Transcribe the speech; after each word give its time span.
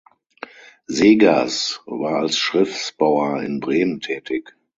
Seegers 0.87 1.81
war 1.85 2.21
als 2.21 2.35
Schiffsbauer 2.35 3.43
in 3.43 3.59
Bremen 3.59 3.99
tätig. 3.99 4.55